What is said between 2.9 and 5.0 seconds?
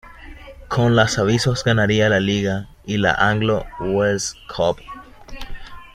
la Anglo-Welsh Cup.